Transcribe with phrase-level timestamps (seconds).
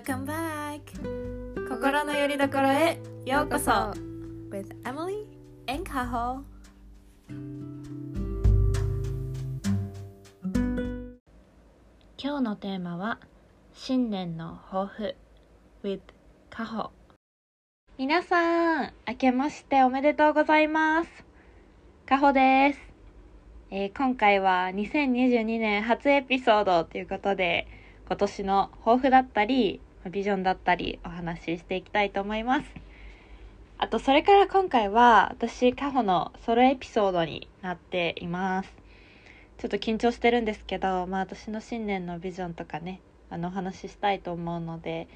[0.00, 0.80] Welcome back.
[1.68, 3.70] 心の拠り所へようこそ。
[4.50, 5.26] With Emily
[5.66, 6.40] and Kaho.
[12.16, 13.18] 今日のテーマは
[13.74, 15.14] 新年の抱負。
[15.82, 16.00] With
[16.50, 16.88] Kaho.
[17.98, 21.10] 皆さん明けましておめでとうございます。
[22.06, 22.80] かほです、
[23.70, 27.66] えー今回は2022年初エピソードということで
[28.06, 32.66] 今年の抱負だったりビジョンだったりお話ししていきたいと思います。
[33.76, 38.72] あとそれから今回は私カホのソロエピソードになっています。
[39.58, 45.06] ちょっと緊張してるんですけどまあ私の新年のビジョンとかねあのお話ししたいと思うので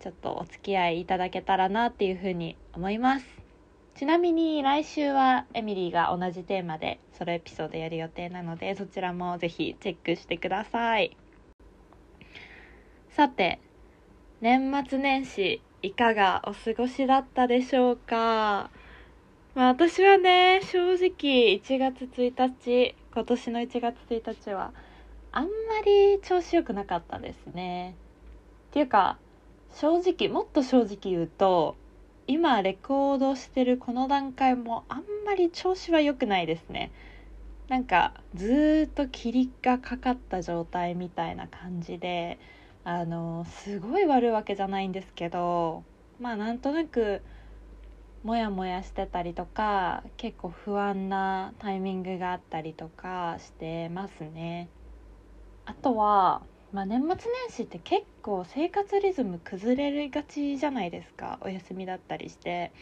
[0.00, 3.26] ちょっとお付き合いいただけたらなっていうふうに思います。
[3.96, 11.16] ちなみに来週はエミリーが同じテーマでソロエピソードやる予定なのでそちらもぜひチェックしてください。
[13.10, 13.60] さて
[14.40, 18.70] 年末年始いかがお過ごしだったでしょうか？
[19.54, 24.72] まあ私はね正直1月1日今年の1月1日は
[25.30, 25.50] あんま
[25.84, 27.94] り調子良くなかったですね。
[28.70, 29.18] っていうか
[29.74, 31.76] 正直もっと正直言うと
[32.26, 36.90] 今レコードしてるこの段階もあんまり調子は良くないですね。
[37.68, 42.38] なんかずっと霧がかかった状態みたいな感じで
[42.84, 45.84] あのすごい悪いわけじゃないんですけど
[46.18, 47.22] まあなんとなく
[48.22, 54.68] モヤモヤしてたりとか結構不安なタイミングがあったりとかしてますね。
[55.64, 57.18] あとは、まあ、年末年
[57.50, 62.72] 始って結構生活リズム崩れがちじゃないですかお休みだったりして。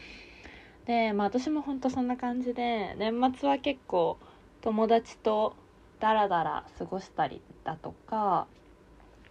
[0.85, 4.17] で、まあ、私も本当そんな感じで年末は結構
[4.61, 5.55] 友達と
[5.99, 8.47] ダラダラ過ごしたりだとか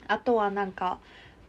[0.09, 0.99] あとはなんか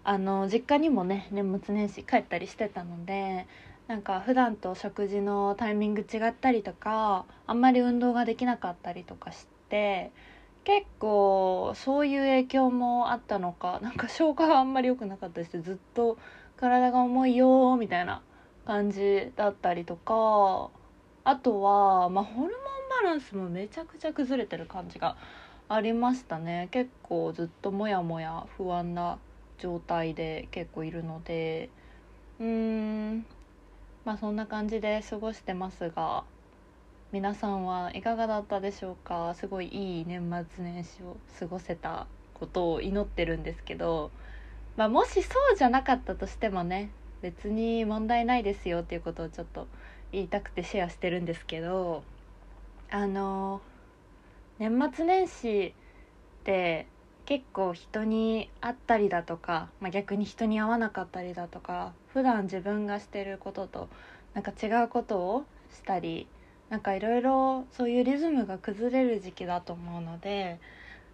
[0.03, 3.47] あの実家にもね年末年始帰ったりしてたので
[3.87, 10.11] なんか普段と食事のタイミング違ったりとかあんまり運動ができなかったりとかして
[10.63, 16.17] 結構そういう影響もあったのかなんか消化があんまり良くなかったりしてずっと
[16.57, 18.21] 体が重いよみたいな
[18.65, 20.69] 感じだったりとか
[21.23, 22.51] あとは、まあ、ホルモン
[23.03, 25.15] バランスもめちゃくちゃ崩れてる感じが
[25.69, 26.67] ありましたね。
[26.71, 29.19] 結構ずっとモヤモヤ不安な
[29.59, 31.69] 状態で結構いるので。
[32.39, 33.25] うーん。
[34.03, 36.23] まあそんな感じで過ごしてますが。
[37.11, 39.33] 皆さんはいかがだったでしょうか？
[39.35, 44.11] すごいいい年末年始を過ごせたことを祈ってるんですけど、
[44.77, 46.91] まあ、もしそうじゃなかったとしてもね
[47.21, 49.67] 別に問題ないですよっていうことをちょっと
[50.11, 52.03] 言いたくてシェアしてるんですけど。
[52.91, 53.61] あの
[54.59, 55.73] 年末年始
[56.41, 56.85] って
[57.25, 63.87] 結構人に会ったりだとか、まあ、逆に人に会わなかったりだとか普段自分がしてることと
[64.33, 66.27] なんか違うことをしたり
[66.69, 70.59] なんかいろいろそういうリズムが崩れる時期だと思うので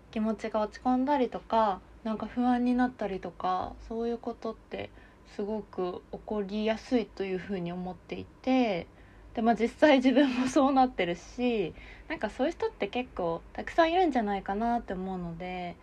[0.10, 4.90] 気持ちが落ち込んだりとかなんか不安になったりとかそういうことって
[5.36, 8.88] すごく起こりやすいというふうに思っていて
[9.36, 11.74] で、まあ、実際自分も そうなってるし
[12.08, 15.76] なんかそういう人って結構たくさんいるんじゃないかなって思うので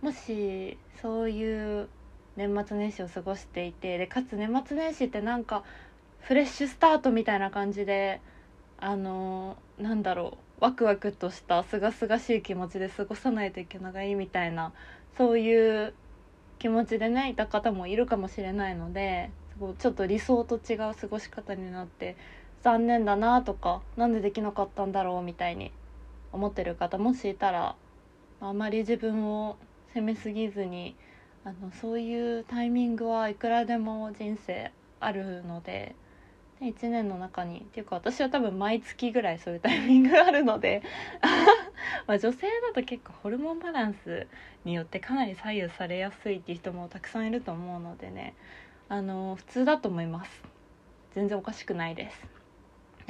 [0.00, 1.88] もしそういう
[2.36, 5.62] 年末年始を過ごしていてでかつ年末年始ってなんか
[6.20, 8.20] フレッシュスタートみたいな感じで
[8.78, 14.72] あのなんだろうワクワクとしたすがすがしい気持ちで過ごさないといけないみたいな
[15.16, 15.92] そういう
[16.58, 19.30] 気持ちでねいた方もいるかもしれないので
[19.78, 22.16] ちょっと理想と違う過ごし方になって
[22.62, 25.72] 残念だなとかなんでできなかったんだろうみたいに
[26.32, 27.74] 思ってる方もしいたら
[28.40, 29.56] あまり自分を
[29.92, 30.96] 責めすぎずに
[31.44, 35.96] あのそういうタイミングはいくらでも人生あるので
[36.60, 40.82] 1年の中にっていうか私は多分毎月ぐらいそういうタイミングがあるので
[42.06, 44.28] ま女性だと結構ホルモンバランス
[44.64, 48.34] によってかなり左右されやすいっていう人もたくさんいると思うのでね
[48.88, 50.42] あの普通だと思います。
[51.14, 52.31] 全然おかしくないです。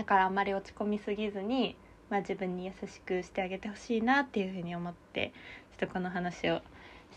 [0.02, 1.76] だからあんまり落ち込みすぎずに、
[2.10, 5.32] まあ、自分に優しくしてあげてほしいなっていうふうに思って
[5.78, 6.60] ちょっとこの話を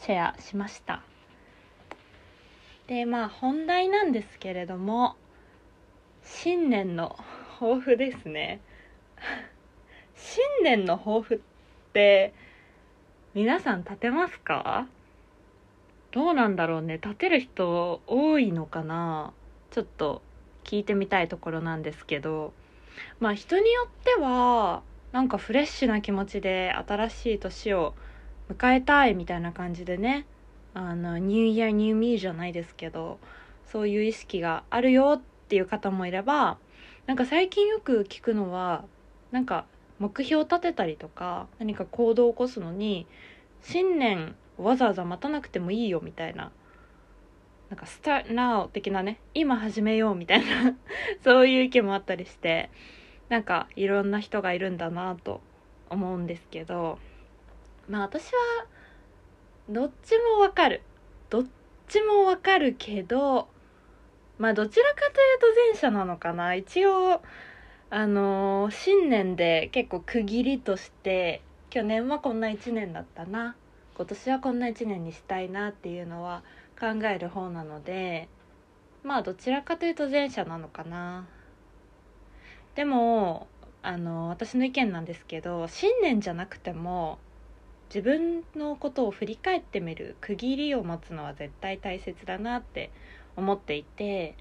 [0.02, 1.02] シェアしました。
[2.86, 5.16] でまあ本題なんですけれども
[6.24, 7.18] 新年の
[7.60, 8.62] 抱負ですね。
[10.16, 11.40] 新年の抱負っ
[11.92, 12.36] て
[13.34, 14.88] 皆さん立てますか？
[16.12, 17.00] どうなんだろうね。
[17.02, 19.34] 立てる人多いのかな？
[19.72, 20.22] ちょっと
[20.64, 22.54] 聞いてみたいところなんですけど。
[23.20, 27.94] まあ人によってはなんかフレッシュな気持ちで新しい年を
[28.50, 30.26] 迎えたいみたいな感じでね
[30.74, 33.18] あのニューイヤーニューミーじゃないですけど
[33.72, 36.58] そういう意識があるよっていう方もいれば
[37.08, 38.84] なんか最近よく聞くのは
[39.32, 39.66] なんか
[40.00, 43.08] 目標を立てたりとか何か行動を起こすのに
[43.62, 46.52] 新年わざわざ待たなくてもいいよみたいな
[47.70, 50.76] なんか start now 的なね今始めようみたいな
[51.24, 52.70] そういう意見もあったりして
[53.30, 55.42] なんかいろんな人がいるんだなと
[55.90, 57.00] 思うんですけど
[57.90, 58.66] まあ私は
[59.68, 60.84] どっちもわかる。
[61.32, 61.46] どっ
[61.88, 63.48] ちもわかるけど
[64.38, 66.54] まあどちらかというと前者なのかな。
[66.54, 67.22] 一応
[67.90, 73.56] あのー、新年で結構区切りとして去年はこんな1年だったな。
[73.96, 76.44] 今年はこんな1年にしたいなっていうのは
[76.80, 78.28] 考える方なので
[79.04, 81.28] まあどちらかというと前者なのかな。
[82.76, 83.48] でも
[83.82, 87.20] あの私の意見なんですけど新年じゃなくても
[87.90, 92.92] 自分のことを振り返ってみる区切りを持つのは絶対大切だなって
[93.38, 94.36] 思っていて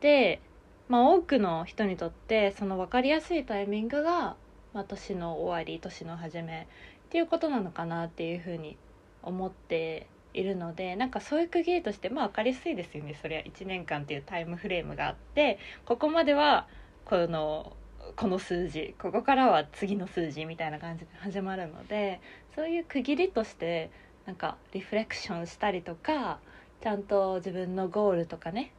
[0.00, 0.40] で、
[0.88, 4.36] まあ、多くの人にとってその分かりやすいタイミングが、
[4.72, 6.68] まあ、年の終わり年の初め
[7.06, 8.76] っていうことなのかなっていうふうに
[9.22, 10.06] 思って
[10.38, 16.66] いるのでなんかそういう区切りとしてまあ分かりやすいですよねそれは1年間っていうタイムフレームがあってここまでは
[17.04, 17.72] この
[18.16, 22.20] この数字ここからは次の数字みたいな感じで始まるので
[22.54, 23.90] そういう区切りとして
[24.26, 26.38] なんかリフレクションしたりとか
[26.82, 28.72] ちゃんと自分のゴールとかね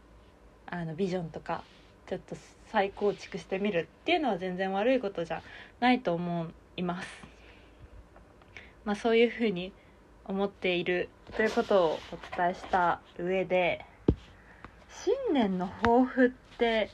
[0.68, 1.64] あのビジョンとか
[2.08, 2.36] ちょっと
[2.72, 5.42] 再構築してみるっていうのは全然悪いことじゃ
[5.80, 6.48] ないと思
[6.78, 7.08] います。
[8.86, 9.72] まあ、そういうふうに
[10.30, 13.84] 思っているということをお伝えした上で
[15.04, 16.92] 新年の抱負って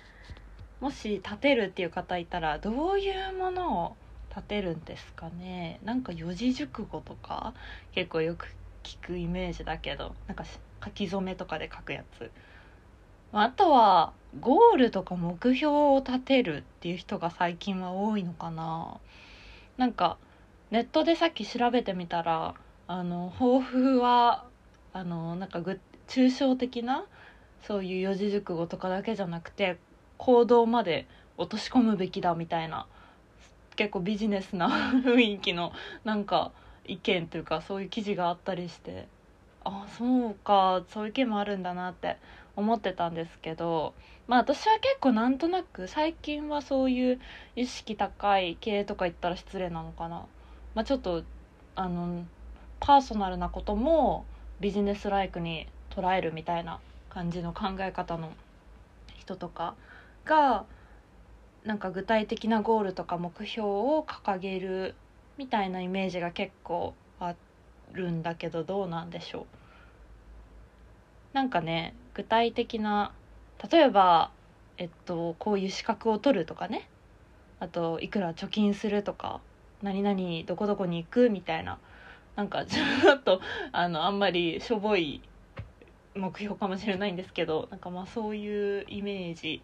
[0.79, 3.95] もし立てるっていう方いたらどういうものを
[4.29, 5.81] 立てるんですかね？
[5.83, 7.53] なんか四字熟語とか
[7.93, 8.47] 結構よく
[8.83, 10.45] 聞くイメージだけどなんか
[10.83, 12.31] 書き初めとかで書くやつ。
[13.33, 18.97] あとはゴールとか目標を立てるっていう人が最近は多いのかな。
[19.75, 20.17] なんか
[20.71, 22.55] ネットでさっき調べてみたら
[22.87, 24.45] あの抱負は
[24.93, 27.05] あのなんかぐ抽象的な
[27.63, 29.77] そういう四字熟語とかだけじゃなくて
[30.17, 32.87] 行動まで落とし込むべきだみたいな
[33.75, 34.69] 結構ビジネスな
[35.03, 35.73] 雰囲気の
[36.03, 36.51] なんか
[36.85, 39.07] 意見というかそういう記事があったりして
[39.63, 42.17] あそうかそういう意見もあるんだなって
[42.55, 43.93] 思ってたんですけど
[44.27, 47.19] まあ私は結構なんとなく最近はそういう
[47.55, 50.25] 意識高い系とか言ったら失礼なのかな、
[50.75, 51.23] まあ、ちょっと
[51.75, 52.25] あの
[52.85, 54.25] パーソナルなことも
[54.59, 56.79] ビジネスライクに捉えるみたいな
[57.09, 58.31] 感じの考え方の
[59.17, 59.73] 人とか
[60.23, 60.65] が
[61.63, 64.93] なんか具体的なゴールとか目標を掲げる
[65.35, 67.33] みたいなイメージが結構あ
[67.93, 69.45] るんだけどどうなんでしょう。
[71.33, 73.11] なんかね具体的な
[73.71, 74.29] 例えば
[74.77, 76.87] えっとこういう資格を取るとかね。
[77.59, 79.39] あといくら貯金するとか
[79.81, 81.79] 何々どこどこに行くみたいな
[82.35, 83.39] なんかちょっと
[83.71, 85.21] あのあんまりしょぼい
[86.15, 89.61] 目標かもしれないんですけどなんかまあそういうイメージ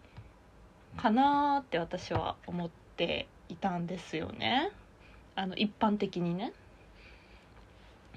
[0.96, 4.70] かなって私は思っていたんですよね。
[5.34, 6.52] あの一般的にね。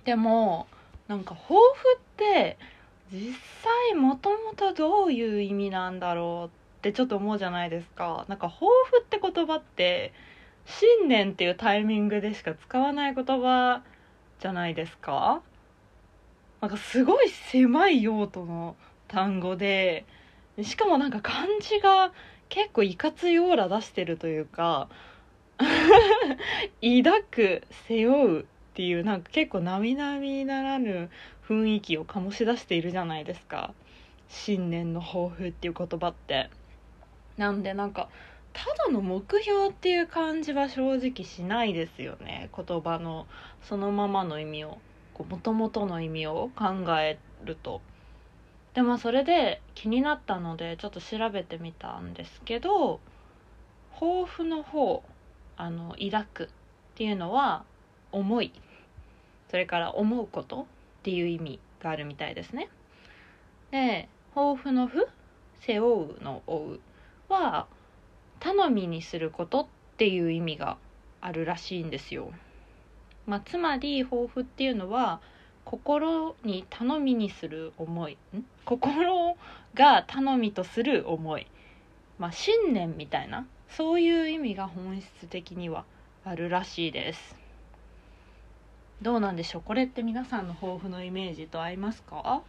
[0.03, 0.67] でも
[1.07, 2.57] なんか抱負って
[3.11, 3.33] 実
[3.89, 8.25] 際もともとどういう意味なんだろうってちょっと思うじゃないですか。
[8.27, 10.13] なんか抱負って言葉って
[10.65, 13.83] 新年っていうタイミングでしか使わない言葉
[14.39, 15.41] じゃないですか。
[16.61, 18.75] なんかすごい狭い用途の
[19.07, 20.05] 単語で
[20.61, 22.11] しかもなんか漢字が
[22.49, 24.87] 結構いかついオーラ出してるというか
[26.81, 31.09] 抱く背負うっていうなんか結構並々ならぬ
[31.47, 33.73] 雰囲気を醸し出しているじゃないですか。
[34.27, 36.49] 新年の抱負っていう言葉って。
[37.37, 38.09] なんでなんか
[38.55, 43.27] ただの目標っていう感じは正直しないですよね言葉の
[43.61, 44.77] そのままの意味を
[45.29, 47.81] もともとの意味を考えると。
[48.73, 52.99] でもそれで気になったのでちょっと調べてみたんですけど
[53.93, 55.01] 抱負の方
[55.55, 56.47] あの抱くっ
[56.95, 57.63] ていうのは
[58.11, 58.51] 思い
[59.49, 60.65] それから思うことっ
[61.03, 62.69] ていう意味があるみたいですね。
[63.71, 65.07] で抱負の負
[65.61, 66.79] 背負うの負う
[67.29, 67.67] は
[68.45, 70.77] 頼みにすることっていう意味が
[71.19, 72.31] あるらしいんですよ。
[73.25, 75.19] まあ、つまり抱負っていうのは
[75.63, 78.19] 心に頼みにする思い。
[78.37, 78.45] ん？
[78.65, 79.35] 心
[79.73, 81.47] が頼みとする思い、
[82.19, 83.47] まあ、信念みたいな。
[83.67, 85.85] そういう意味が本質的には
[86.23, 87.35] あるらしいです。
[89.01, 89.63] どうなんでしょう？
[89.63, 92.43] これって皆さんの抱負のイメージと合いますか？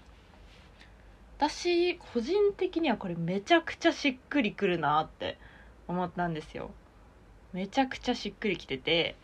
[1.39, 5.39] 私個人的にはこれめちゃくちゃしっくりくるなって
[5.89, 6.71] 思ったんですよ。
[7.53, 9.17] めちゃくちゃしっくりきてて、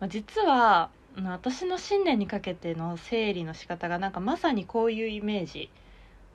[0.00, 0.90] まあ、実は
[1.24, 5.70] 私の信念にかけての整理の仕方がなんかまさにこういうイメージ。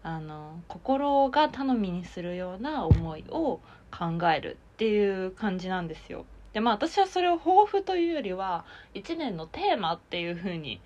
[0.03, 3.59] あの心が頼みにするような思いを
[3.91, 6.25] 考えるっていう感じなんですよ。
[6.53, 10.79] でまあ私はそれを抱負というよりは1年のテーマっていう風に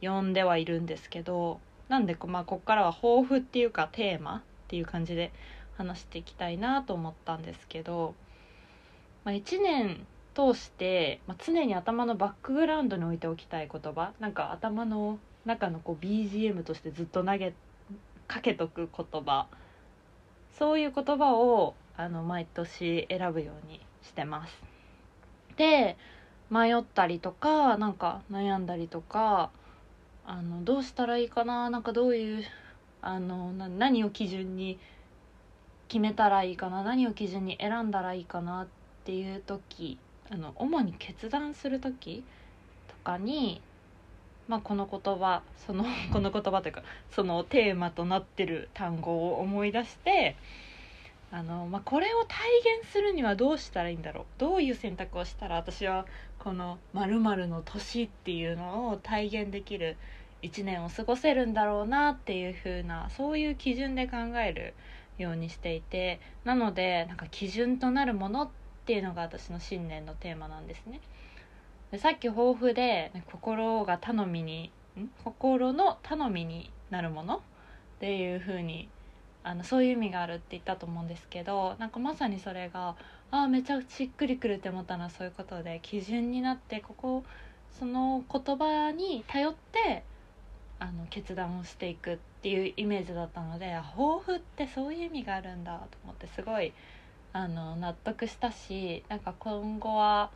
[0.00, 5.32] 呼んではいるんですけどなんでまあここからは抱負っていうかテーマっていう感じで
[5.76, 8.14] 話していきたいなと思ったんですけど、
[9.28, 14.12] まあ、1年通して、まあ、常に頭のバックグラウンドに置いておきたい言葉。
[14.20, 17.52] なんか頭の中のこう BGM としてずっと投げ
[18.26, 19.48] かけとく言葉。
[20.58, 24.62] そういう言葉をあの毎年選ぶようにしてます。
[25.58, 25.98] で
[26.50, 29.50] 迷ったりとかなんか悩んだりとか
[30.24, 31.68] あのどうしたらいいかな？
[31.68, 32.44] なんかどういう
[33.02, 34.78] あの何を基準に
[35.88, 36.82] 決めたらいいかな？
[36.82, 38.62] 何を基準に選んだらいいかな？
[38.62, 38.66] っ
[39.08, 39.96] ていう時
[40.30, 42.22] あの主に決断する時
[42.88, 43.62] とかに、
[44.48, 50.36] まあ、この言葉その この言葉というかそのテーマとなってる単語を思い出して
[51.32, 52.36] あの、まあ、これを体
[52.82, 54.24] 現するにはどうしたらいいんだろう。
[54.36, 56.04] どういう選択をしたら私は
[56.38, 59.96] この「まるの年」っていうのを体現できる
[60.42, 64.74] 1年を過ごせるんだろうなっていう風なそういう基準で考える
[65.16, 68.48] ようにしていてなのでなんか基準となるものっ
[68.88, 71.02] ていうのが私の信念のテーマなんですね。
[71.92, 75.10] でさっき抱負で心が頼みにん？
[75.22, 77.36] 心の頼みになるもの？
[77.36, 77.40] っ
[78.00, 78.88] ていう風に
[79.44, 82.96] あのそういう意味があるって言ったと思うんですけどなんかまさにそれが
[83.30, 87.24] ああめちゃしっくりくるって思ったのはそういうことで基準になってここ
[87.78, 90.02] その言葉に頼って
[90.78, 96.72] あの決断をしていくっていうイメージだったので抱負ってそういう意味があるんだと思ってすごい
[97.32, 100.30] あの納得したしなんか今後は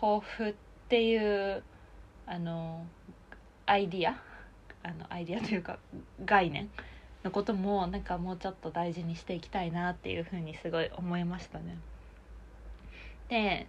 [0.00, 0.54] 抱負っ
[0.88, 1.62] ていう
[2.26, 2.86] あの
[3.66, 4.20] アイディア
[4.82, 5.78] あのアイディアというか
[6.24, 6.70] 概念
[7.24, 11.78] のこともなんかもうちょっと大事にしていきたいなっていうふうにすごい思いましたね。
[13.28, 13.66] で、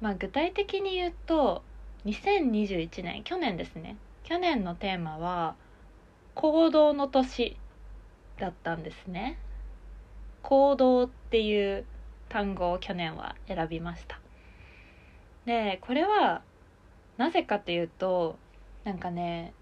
[0.00, 1.62] まあ、具体的に言うと
[2.04, 5.54] 2021年去年ですね去年のテーマは
[6.34, 7.56] 行動の年
[8.38, 9.38] だったんですね。
[10.42, 11.84] 行動っていう
[12.28, 14.20] 単語を去年は選びました。
[15.44, 16.42] でこれは
[17.16, 18.36] なぜかというと
[18.84, 19.52] なんかね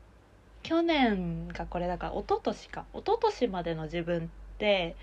[0.63, 4.95] 去年がこれだから一昨年か一昨年までの自分って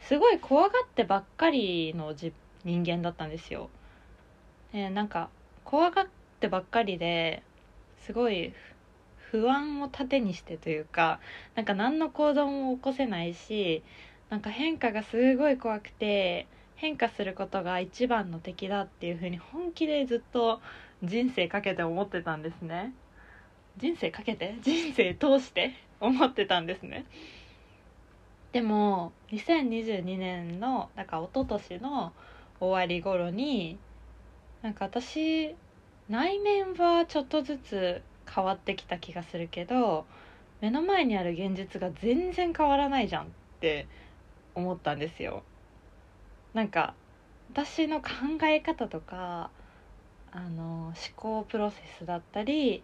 [0.00, 2.32] すごい怖がってばっかりのじ
[2.64, 3.70] 人間だったんですよ。
[4.72, 5.30] でなんか
[5.64, 6.06] 怖がっ
[6.40, 7.42] てばっかりで
[8.00, 8.52] すごい
[9.30, 11.18] 不安を盾にしてというか
[11.54, 13.82] なんか何の行動も起こせないし
[14.30, 20.60] なんか変化がすごい怖くて変化することが一番の敵だっていうふうに本気でずっと
[21.02, 22.92] 人生かけて思ってたんですね。
[23.78, 24.56] 人生かけて？
[24.62, 25.74] 人生通して？
[26.00, 27.04] 思ってたんですね。
[28.52, 32.12] でも2022年のだから一昨年の
[32.58, 33.78] 終わり頃に
[34.62, 35.54] なんか私
[36.08, 38.02] 内面はちょっとずつ
[38.32, 40.06] 変わってきた気がするけど
[40.60, 43.26] 目の前にある現実が全然変わらないじゃんっ
[43.60, 43.86] て
[44.56, 45.42] 思ったんですよ。
[46.54, 46.94] なんか
[47.52, 48.08] 私の考
[48.44, 49.50] え方とか
[50.32, 52.82] あの思考プロセスだったり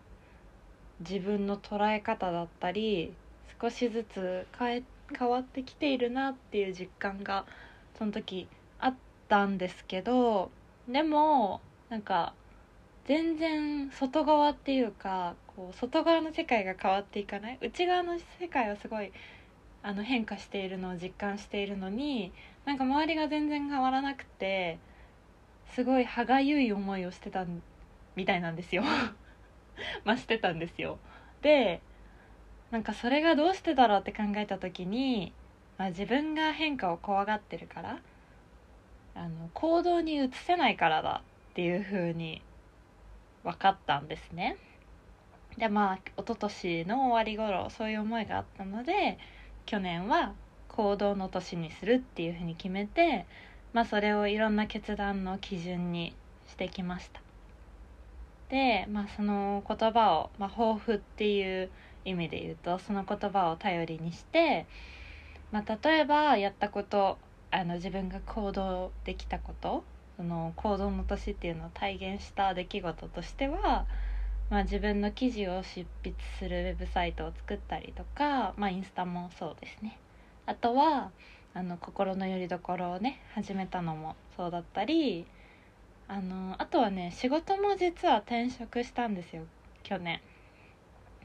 [1.00, 3.12] 自分の捉え方だったり
[3.61, 4.83] 少しずつ変え
[5.19, 7.45] 変わってきているなっていう実感が
[7.99, 8.49] その時
[8.79, 8.95] あっ
[9.29, 10.50] たんですけど
[10.88, 11.61] でも
[11.91, 12.35] なんか
[13.07, 17.59] 全然外側っていうかこう外側の世界が変わっていかない。
[17.61, 19.12] 内側の世界はすごい
[19.83, 22.33] あの変化しているのを実感しているのに
[22.65, 24.79] なんか周りが全然変わらなくて
[25.75, 27.47] すごい歯がゆい思いをしてた
[28.15, 28.85] みたいなんですよ。
[30.05, 30.99] まあしてたんですよ。
[31.41, 31.81] で
[32.71, 35.33] なんかそれがどうしてだろうって考えた時に、
[35.77, 37.99] まあ、自分が変化を怖がってるから
[39.15, 42.43] あの行動に移せないからだっていう風に
[43.45, 44.57] 分かったんですね。
[45.59, 49.19] でまあ一昨年の終わり頃そういう思いがあったので
[49.66, 50.33] 去年は
[50.69, 53.26] 行動の年にするっていうふうに決めて、
[53.73, 56.14] まあ、それをいろんな決断の基準に
[56.49, 57.21] してきました。
[58.49, 61.71] で、まあ、その言葉を、まあ、抱負っていう
[62.04, 64.66] 意味で言うとその言葉を頼りにして、
[65.50, 67.16] まあ、例えばやったこと
[67.50, 69.85] あの自分が行動できたこと
[70.16, 73.87] その行動の年っていうのを体現した出来事としては、
[74.52, 79.99] まあ、自分の記事を執筆するウェブサイトを作ったりとか、まあ、インスタもそうですね。
[80.44, 81.11] あとは
[81.54, 85.25] あの心の拠り所をね始めたのもそうだったり
[86.06, 89.44] あのあとはね仕事も実は転職したんですよ
[89.85, 90.21] 去年。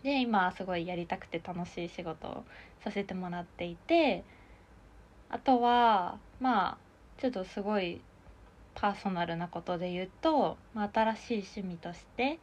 [0.03, 2.45] で今すごいやりたくて楽しい仕事を
[2.81, 4.23] させてもらっていて
[5.29, 6.77] あとはまあ
[7.19, 7.99] ちょっとすごい
[8.75, 12.39] パーソナルなことで言うと、まあ、新しい趣味として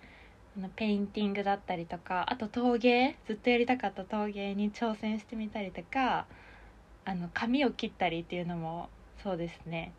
[0.56, 6.26] あのペインティングだったりとかあと陶芸ずっとやりたかった陶芸に挑戦してみたりとか
[7.04, 8.88] あの髪を切ったりっていうのも
[9.22, 9.92] そうですね。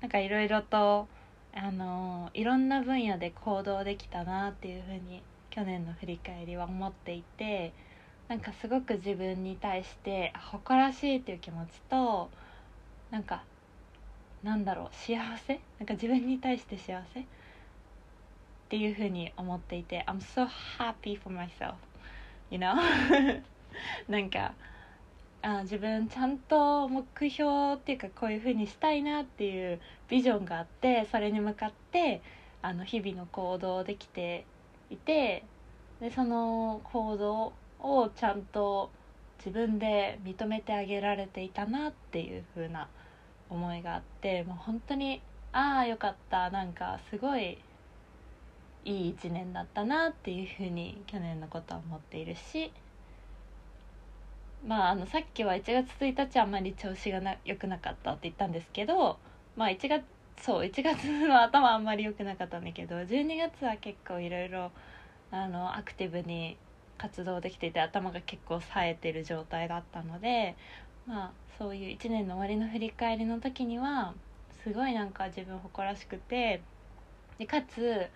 [0.00, 1.08] なんかいろいろと
[1.54, 7.72] あのいろんな分野で行動できたなっていうふうに去年の振り返りは思っていて
[8.28, 12.28] なんかすごく自分に対して誇らしいっていう気持ちと
[13.10, 13.44] なんか
[14.42, 15.60] なんだろう幸せ？
[15.78, 17.24] なんか自分に対して幸せ？
[18.74, 21.74] っていうふうに思っていて I'm so happy for myself
[22.50, 22.74] you know?
[24.08, 24.52] なんか
[25.42, 32.20] あ自分ちゃんと目標っていうかこういうふうにしたいなっていうビジョンがあってそれに向かって
[32.62, 34.44] あの日々の行動できて
[34.90, 35.44] いて
[36.00, 38.90] でその行動をちゃんと
[39.38, 42.88] 自分で認めてあげられていたなっていう風な
[43.50, 47.58] 思いがあってもう本当にああよかったなんかすごい
[48.84, 52.72] いい一年だったなっていう風に去年のことは思っているし
[54.66, 59.18] まあ、あのさっきは1月1日あんまり調子がな良くなかったって言ったんですけど、
[59.56, 60.04] まあ、1月
[60.42, 64.70] そう1月の頭あんまり良くなかったんだけど12月は結構いろいろ
[65.30, 66.56] あのアクティブに
[66.96, 70.56] 活動できていて頭が結構冴えてる状態だったので、
[71.06, 74.14] まあ、そういう1年の終わりの振り返りの時には
[74.62, 76.62] すごいなんか自分誇らしくて
[77.38, 78.06] でかつ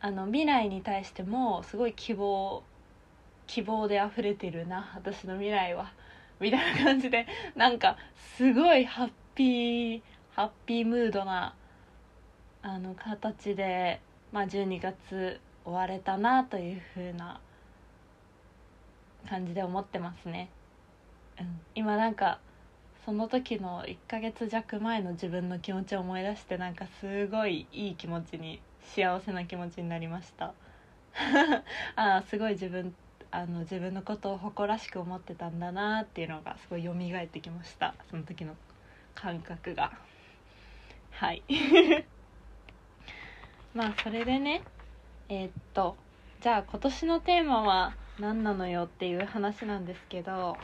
[0.00, 2.62] あの未来に対してもすごい希望
[3.46, 5.92] 希望で溢れてるな私の未来は。
[6.40, 7.96] みたいな感じでなんか
[8.36, 10.02] すごいハッピー
[10.36, 11.52] ハッピームードな
[12.62, 17.40] あの形で、まあ、12月終われたなという風な
[19.28, 20.48] 感じで思ってますね、
[21.40, 22.38] うん、今なんか
[23.04, 28.60] その時の1ヶ月弱前の自分の気持ちを思い出してなんかすごいいい気持ちに
[28.94, 30.54] 幸せな気持ちになりました。
[31.96, 32.94] あすごい自分
[33.30, 37.94] あの自分のことを誇らしく思ってたんだなっていうのがすごい蘇ってきました。
[38.10, 38.54] その時の
[39.14, 39.92] 感覚が。
[41.10, 41.42] はい。
[43.74, 44.62] まあそれでね
[45.28, 45.96] えー、っと
[46.40, 50.56] じゃあ今年のテーマは何なのよっていう話なんですけど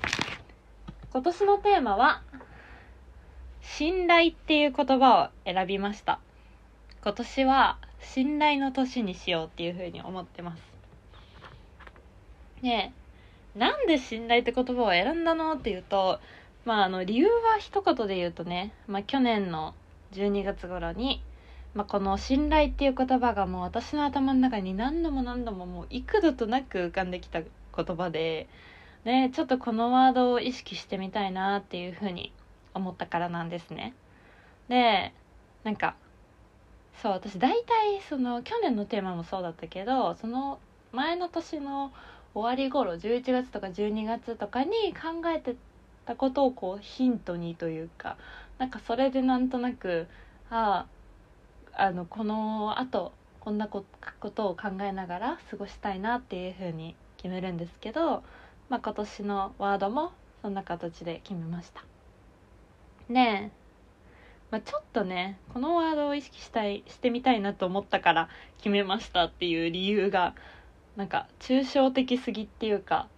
[1.12, 2.22] 今年のテーマは
[3.60, 6.20] 信頼っていう言葉を選びました。
[7.02, 10.62] 今年は信頼の年にしようっていうふうに思ってます
[12.62, 12.92] ね
[13.56, 16.20] なんで信頼って言葉を選んだのっていうと、
[16.64, 19.74] まあ、あの理由は一言で言うとね、まあ、去年の
[20.12, 21.22] 12月頃に、
[21.74, 28.48] まあ、この信頼っていう言葉がもう私の頭の中に何度も何度ももう幾度となく浮かんできた言葉で、
[29.04, 32.32] ね、ちょっとこのワードを意識してみたいなっていうふうに
[32.74, 33.94] 思ったからなんですね。
[34.68, 35.12] で
[35.62, 35.94] なんか
[37.02, 40.59] そう私大体その去年のテーマもそうだったけどその
[40.92, 41.92] 前の年の
[42.35, 45.57] 終わり頃11月とか12月とかに考えて
[46.07, 48.16] たことをこうヒントにというか
[48.59, 50.07] なんかそれでなんとなく
[50.50, 50.87] あ
[51.72, 53.85] ああのこのあとこんなこ
[54.35, 58.22] とを考えながら過ごしたいなっていうふうに決めるんですけど、
[58.70, 61.85] まあ、今年のワードもそんな形で決めました。
[63.09, 63.63] ねえ、
[64.54, 70.36] まあ、ちょっとねこのワードを意識したいしてみたいなと思ったから決めましたっていう理由が
[70.94, 73.08] なんか抽象的すぎっていうか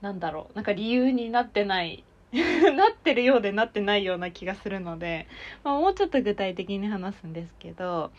[0.00, 5.26] なんだろうなんか理由になってない なってるようでなってないような気がするので、
[5.64, 8.12] まあ、もうちょっと具体的に話すんですけど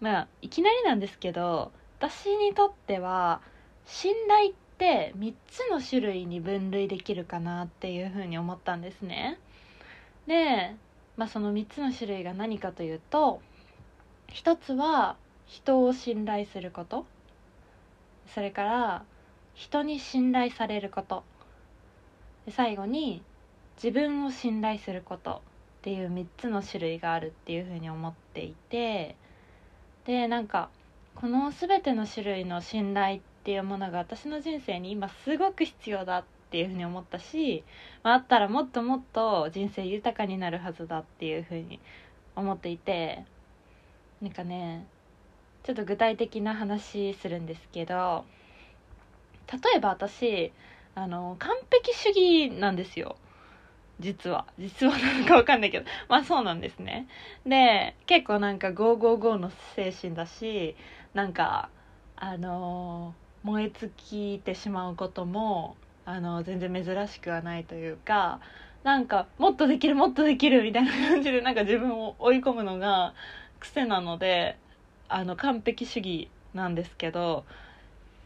[0.00, 3.40] まあいきなりなんですけど私にとっては
[3.84, 9.40] 信頼って3つの種類に分類できるかなっていうふうに思ったんですね。
[10.28, 10.76] で、
[11.16, 13.40] まあ、その3つの種類が何かというと
[14.28, 17.06] 1つは人を信頼すること。
[18.34, 19.04] それから
[19.54, 21.22] 人に信頼されること。
[22.50, 23.22] 最後に
[23.76, 25.42] 自分を信頼すること
[25.78, 29.16] っていう3つの種類があるっていうふうに思っていて。
[30.04, 30.68] でなんか
[31.16, 37.64] この全ての種類の信頼っていうものが私の人生に今すごく必要だっっていうふうに思ったし、
[38.02, 41.80] まあ、あったらもっともっと人生豊かになるはずだっていうふうに
[42.36, 43.24] 思っていて
[44.22, 44.86] なんかね
[45.64, 48.24] ちょっと具体的な話するんですけど
[49.52, 50.52] 例えば私
[50.94, 53.16] あの完璧主義なんですよ。
[54.00, 54.46] 実は。
[54.58, 55.86] 実はなのか分かんないけど。
[56.08, 57.06] まあそうなんですね。
[57.44, 60.74] で結構なんか555の精神だし
[61.14, 61.68] なんか
[62.16, 68.40] あの燃え尽きてしまうこともあの全然珍しくはないというか
[68.84, 73.12] なんかもっとできるもっとできるみたいな感じでなんか自分を追い込むのが
[73.58, 74.56] 癖なので
[75.08, 77.44] あの完璧主義なんですけど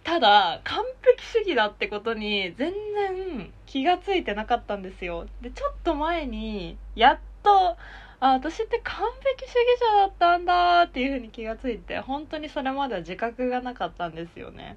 [0.04, 2.72] ただ完璧主義だってことに全
[3.16, 5.26] 然気が付いてなかったんですよ。
[5.40, 7.76] でちょっと前にやっと
[8.20, 14.76] あ私って完璧主義者だったんだっていうふうに気が付いて本当にそれまでは自覚がなかったんですよね。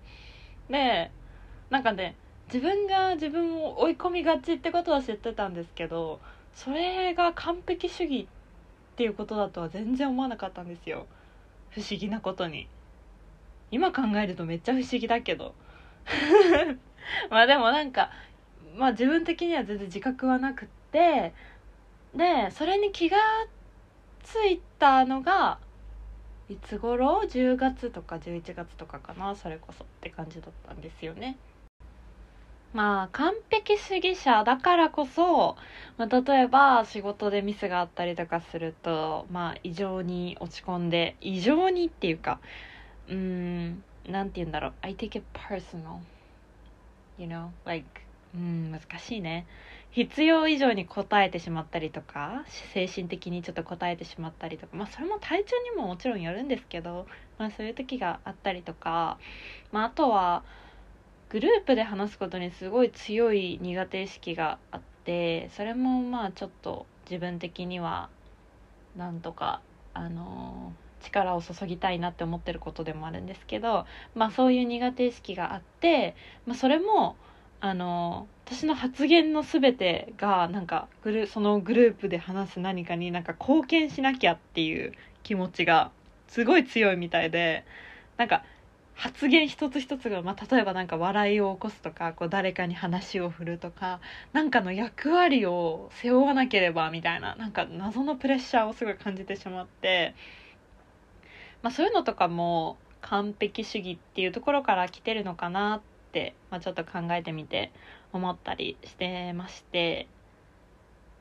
[0.69, 1.11] で
[1.69, 2.15] なんかね
[2.47, 6.19] 自分が自分を追い込みがちってことは知ってたんですけど
[6.56, 8.27] それが完璧主義
[8.93, 11.08] っていうことだとは全然思わなかったんですよ。
[11.71, 12.67] 不思議なことに。
[13.71, 15.56] 今考えるとめっちゃ不思議だけど。
[17.32, 18.12] まあでもなんか
[18.75, 21.34] まあ自分的には全然自覚はなくって
[22.13, 23.17] でそれに気が
[24.21, 25.58] ついたのが
[26.49, 31.38] いつ頃？10月とか11月とかかなそれこそって感じだったんですよね。
[32.73, 35.55] まあ完璧主義者だからこそ、
[35.97, 42.39] まあ、例えば仕事でミスがあったりとかするとまあ異常に落ち込んで異常にっていうか
[43.07, 44.73] うんなんて言うんだろう。
[44.81, 45.99] I take it personal.
[47.17, 47.49] You know?
[47.65, 47.86] Like
[48.33, 49.45] うん難しいね。
[49.91, 57.05] 必要以上に応えてしまったりとか精神的にちょっと応えてしまったりとかまあそれも体調にももちろんよるんですけど、
[57.38, 59.19] まあ、そういう時があったりとか、
[59.71, 60.43] まあ、あとは
[61.33, 68.09] グループで話すことにすごい強い苦手意識があってそれもまあちょっと自分的には
[68.95, 69.59] なんとか
[69.95, 76.15] あの力を注ぎたいなって思ってることでもあるんですけどまあそういう苦手意識があって、
[76.45, 77.15] まあ、それも
[77.61, 84.91] あの私の発言の全てがなんかグルそのグループで話す何かになんか貢献しなきゃっていう
[85.23, 85.89] 気持ちが
[86.27, 87.65] すごい強いみたいで
[88.17, 88.43] なんか
[88.95, 93.99] 発言一つ一つが、まあ、例えばなんか笑いを起こすとかこう誰かに話を振るとか
[94.34, 100.15] 何かの役割を背負わなければみたいななんか謎のプレッシャーをすごい感じてしまって、
[101.62, 107.71] まあ、そういうのとかも完璧主義っていうところから来てるのかなって、まあ、ちょっと考えてみて
[108.13, 110.08] 思ったりしてまして。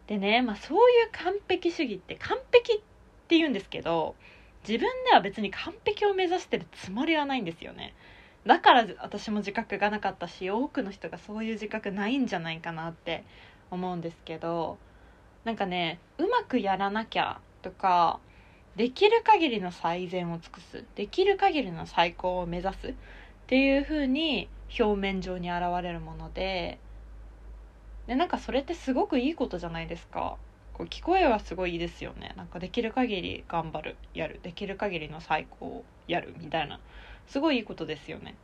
[0.09, 2.77] でね、まあ、そういう完璧主義って完璧っ
[3.29, 4.17] て言うんですけど
[4.67, 7.95] 自分では別に完璧を目指してるつもりはないんですよね。
[8.47, 13.25] だから私も自覚がなかったし多くの人がそういう自覚ないんじゃないかなって
[13.71, 14.79] 思うんですけど
[15.45, 18.19] なんかねうまくやらなきゃとか
[18.77, 22.95] できる限りの最善を尽くすできる限りの最高を目指すっ
[23.47, 24.49] ていう風に
[24.79, 26.79] 表面上に現れるもので
[28.07, 30.37] でなんかそれってすごくいいことじゃないですか。
[30.75, 32.33] こう聞こえはすごいいいですよね。
[32.37, 34.41] なんかできる限り頑張るやる。
[34.43, 36.81] できる限りの最高をやるみたいな。
[37.27, 38.35] すごいいいことですよね。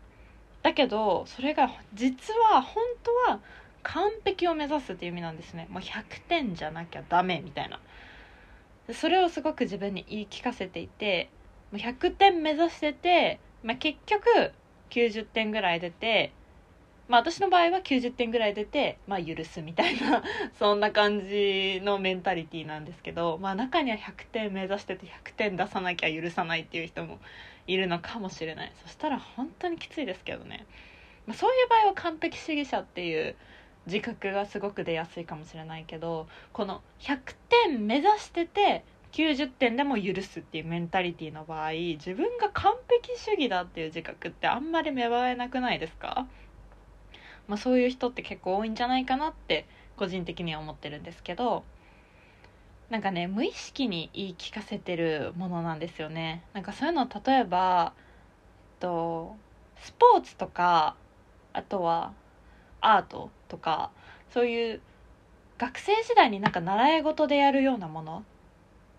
[0.63, 3.41] だけどそれが実は本当は
[3.83, 5.67] 完璧を目指すっていう意味なんですね。
[5.71, 7.81] もう100点じゃなきゃダメみたいな。
[8.93, 11.31] それをすごく自分に言い聞かせていて
[11.73, 14.53] 100点目指してて、まあ、結局
[14.91, 16.33] 90点ぐらい出て
[17.09, 20.23] まあ私の場合は90点ぐらい出て、まあ許すみたいな
[20.59, 27.19] そんな感じのメンタリティーなんですけど、まあ中には100点目指してて100点出さなきゃ許さないっていう人も
[27.67, 28.73] いるのかもしれない。
[28.83, 30.67] そしたら本当にきついですけどね。
[31.27, 33.37] まあ、そういう場合は完璧主義者っていう
[33.87, 37.35] 自覚がすごく出やすいかもしれないけど、この100
[37.67, 46.27] 点目指してて90点でも許すっていうメンタリティーの場合自分が完璧主義だっていう自覚ってあんまり芽生えなくないですか？
[47.49, 51.65] まあ、そういう人って結構多いんじゃないかなって個人的には思ってるんですけど
[52.91, 56.43] なんかね無意識に言い聞かせてるものなんですよね。
[56.55, 58.01] なんかそういうの例えば、え
[58.79, 59.37] っと、
[59.81, 60.97] スポーツとか
[61.53, 62.13] あとは
[62.81, 63.91] アートとか
[64.31, 64.81] そういう
[65.59, 68.25] 学生時代になんか習い事でやるようなもの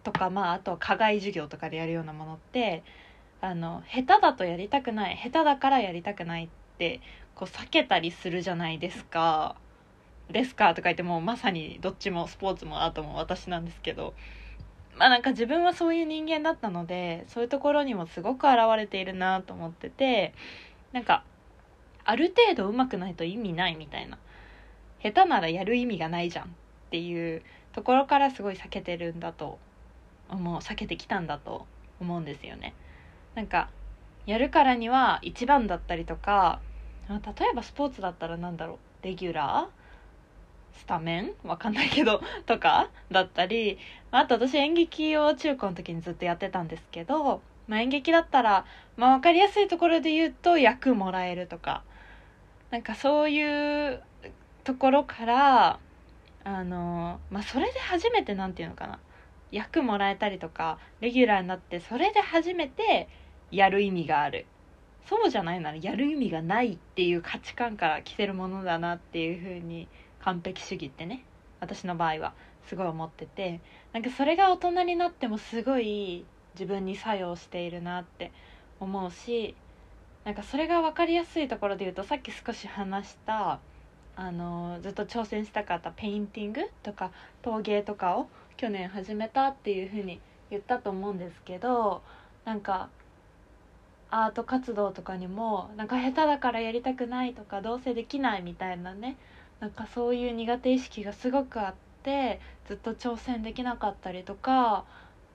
[0.03, 2.83] とかまああとは課外授業とかでやるようなものって
[3.41, 7.01] あの下手だとやりたくない下手だからやりたくないって
[7.39, 9.55] こう避けたりするじゃないですか。
[10.29, 14.13] ですかとか言ってもまさにどっちもスポーツもアートも私なんですけど
[14.97, 20.33] まあなんか自分はそういう人間だったのでそういうところにもすごく現れているなと思ってて
[20.91, 21.23] なんか
[22.03, 24.19] ある程度上手くないと意味ないみたいな
[25.01, 26.47] 下手ならやる意味がないじゃんっ
[26.91, 29.57] ていうところからすごい避けてるんだと
[30.29, 31.65] 思う避けてきたんだと
[31.99, 32.75] 思うんですよね。
[33.33, 33.69] なんか
[34.27, 36.59] やるからには一番だったりとか
[37.09, 37.17] 例
[37.51, 39.05] えばスポーツだったら何だろう？
[39.05, 40.79] レギュラー？
[40.79, 41.31] スタメン？
[41.43, 42.89] わかんないけど とか？
[43.11, 43.79] だったり
[44.11, 51.83] あと私演劇を中高の時にずっとやってたんですけど、まあ、演劇だったら、まあ、分かりやすいところで言うと役もらえるとか。
[52.69, 54.03] なんかそういう
[54.63, 55.79] ところから
[56.43, 58.99] あのまあそれで初めて何て言うのかな？
[59.51, 63.09] 役もらえたりとかレギュラーになってそれで初めて
[63.49, 64.45] やる意味がある。
[65.09, 69.87] そうじゃないならやる意味がないっていう価値観から来てるものだなっていうふうに
[70.21, 71.25] 完璧主義ってね
[71.59, 72.33] 私の場合は
[72.67, 73.59] すごい思ってて
[73.91, 78.31] なんかそれが大人になってもすごい自分に作用しているなって
[78.79, 79.55] 思うし
[80.25, 83.59] なんかそれが分かりやすいところで言うとさっき少し話した
[84.15, 87.09] あのずっと挑戦したかったペインティングとか
[87.41, 92.03] 陶芸とかを去年始めたっていうふうに言ったと思うんですけど
[92.45, 92.89] なんか
[94.11, 99.17] アート活動とかにもなんか下手だからやりたくないとかどうせできないみたいなね
[99.59, 104.85] なんかそういう苦手意識がすごくあってずっと挑戦できなかったりとか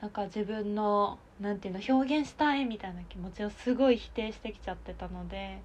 [0.00, 5.60] なんか自分の何て言うの表現したいみたいな気持ちをすごい否定してきちゃってたので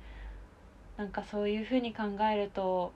[0.97, 2.91] なんかそういうふうに考えると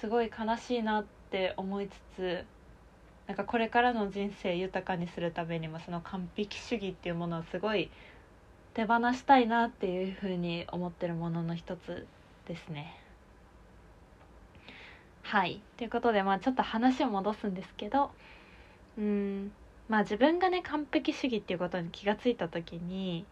[0.00, 2.44] すごい悲しいなって思いつつ
[3.26, 7.90] なんかこれからの人生豊かにするためにもその完璧主義っていうものをすごい
[8.74, 12.06] 手放したいなっていうふうに思ってるものの一つ
[12.46, 13.00] ですね。
[15.22, 18.10] はいということでまあちょっと話を戻すんですけど
[18.98, 19.52] うん
[19.88, 23.24] まあ自分がね完璧主義っていうことに気がついた時に、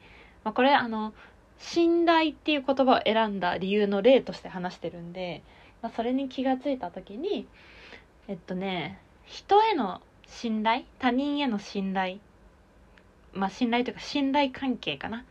[0.43, 1.13] まあ、これあの
[1.59, 5.43] 信頼っていう言葉を選んだ理由の例として話してるんで、
[5.83, 7.47] まあ、それに気がついた時に
[8.27, 12.19] えっとね人への信頼他人への信頼
[13.33, 15.25] まあ信頼というか信頼関係かな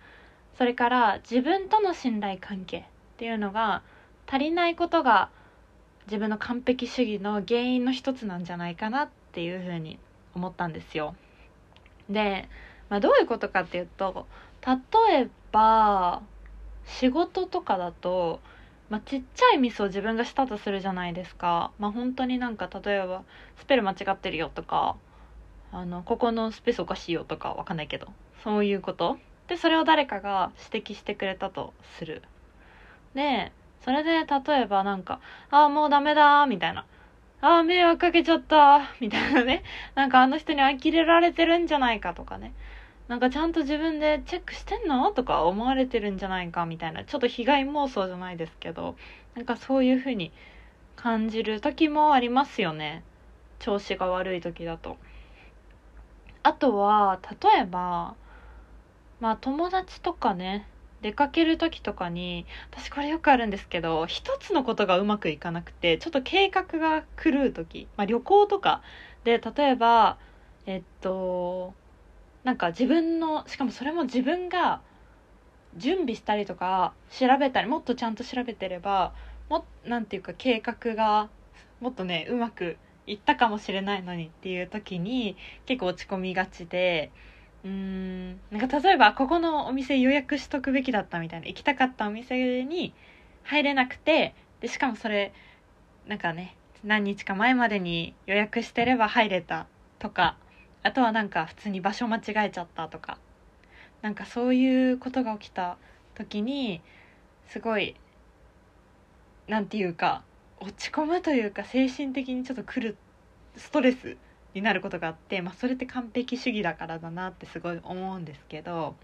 [0.57, 2.83] それから自分との信頼関係っ
[3.17, 3.81] ていうのが
[4.27, 5.29] 足りないことが
[6.05, 9.99] 自分の完璧主義の原因の一つなんじゃないかなっていうふうに
[10.35, 11.15] 思ったんですよ。
[12.09, 12.49] で、
[12.89, 14.25] まあ、どういうことかっていうと
[14.65, 16.21] 例えば
[16.85, 18.39] 仕事とかだと、
[18.89, 21.71] まあ、ちっちゃいミスを自分がしたとするじゃないですか。
[21.79, 23.23] まあ、本当になんか例えば
[23.59, 24.95] スペル間違ってるよとか
[25.71, 28.07] あのここのスペースおかしいよとかわかんないけど
[28.43, 29.17] そういうこと？
[29.47, 32.21] でそれを誰かが指摘してくれたとする。
[33.13, 36.85] でそれで例えばなんか「ああもうダメだ」みたいな
[37.43, 39.63] ああ、迷惑かけちゃった、みたいなね。
[39.95, 42.53] なんかあの人に呆れられてるんじゃないかとかね。
[43.07, 45.09] なんかちゃんと自分でチェックしてんの？
[45.11, 47.03] とか思われてるんじゃないかみたいな。
[47.03, 48.95] ちょっと被害妄想じゃないですけど、
[49.33, 50.31] なんかそういう風に
[50.95, 53.03] 感じる時もありますよね。
[53.57, 54.97] 調子が悪い時だと。
[56.43, 58.15] あとは、例えば、
[59.19, 60.67] まあ友達とかね、
[61.01, 68.81] 出かける時とかに私これよくあるんですけど一つのことがうまくいかなくてちょっと計画が狂う時、まあ、旅行とか
[69.23, 70.17] で例えば
[70.65, 71.73] えっと
[72.43, 74.81] なんか自分のしかもそれも自分が
[75.75, 79.13] 準備したりとか調べたりもっとちゃんと調べてれば
[79.49, 81.29] もなんていうか計画が
[81.79, 85.35] もっとねうまくいったかもしれないのにっていう時に
[85.65, 87.11] 結構落ち込みがちで
[87.63, 92.93] うんなんか例えばここのお店予約しとくべきだったみたいな行きたかったお店に
[93.43, 95.33] 入れなくてでしかもそれ
[96.07, 99.67] なんかね何日か前までに予約してれば入れた
[99.99, 100.37] とか
[100.83, 103.17] あとはなんか普通に場所間違えちゃったとか
[104.01, 105.77] なんかそういうことが起きた
[106.15, 106.81] 時に
[107.49, 107.95] すごい
[109.47, 110.23] なんていうか
[110.61, 112.95] 落ち込むというか精神的にちょっと来る
[113.57, 114.15] ストレス
[114.53, 118.95] になることがあって、まあ、それって完璧主義だからだなってすごい思うんですけど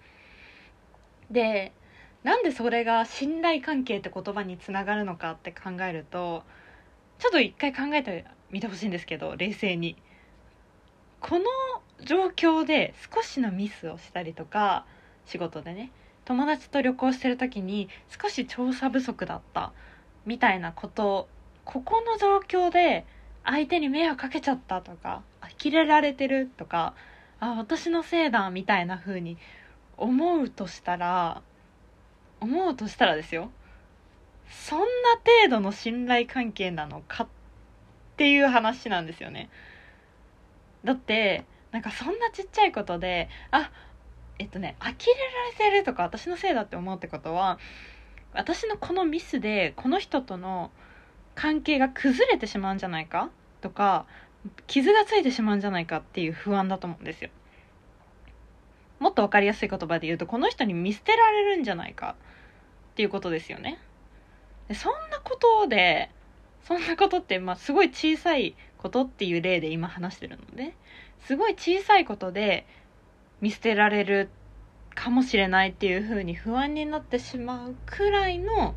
[1.31, 1.73] で
[2.23, 6.43] なんでそれが信頼関係って言葉につながるのかって考えると
[7.17, 9.97] ちょっと一回考えてみてほしいんですけど冷静に。
[11.19, 11.45] この
[12.05, 14.85] 状況で少しのミスをしたりとか
[15.25, 15.91] 仕事でね
[16.25, 17.89] 友達と旅行してる時に
[18.21, 19.73] 少し調査不足だった
[20.25, 21.27] みたいなこと
[21.67, 23.05] ここの状況で
[23.43, 26.93] 相手に迷惑かけちゃったとか呆れられてるとか
[27.41, 29.37] あ私のせいだみたいな風に
[29.97, 31.41] 思うとしたら
[32.39, 33.51] 思うとしたらですよ。
[34.49, 34.85] そんな
[35.45, 37.27] 程度の信頼関係なのかっ
[38.15, 39.49] ていう話なんですよね。
[40.85, 43.71] だってなんかそんなちっちゃいことであ
[44.39, 44.95] えっとね呆れら
[45.51, 47.59] れてるとか私のせいだって思うってことは
[48.33, 50.71] 私のこのミスでこの人との
[51.37, 53.29] 関係が崩れてしまうんじゃないか？
[53.61, 54.07] とか
[54.65, 57.29] 傷がついてしまうんじゃないかっていう不安だと思うんですよ。
[58.97, 62.15] もっと分かりやすい言葉で言うとこの人に見捨てられるんじゃないか？
[62.91, 63.79] っていうことですよね。
[64.67, 66.09] でそんなことで
[66.63, 70.73] そんなことってまあすごい小さいことっていう例で今話してるので
[71.19, 72.65] すごい小さいことで
[73.41, 74.29] 見捨てられる
[74.95, 78.73] かもしれないっていう風に不安になってしまうくらいの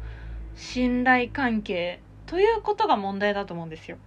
[0.57, 3.99] 信頼関係ということが問題だと思うんですよ。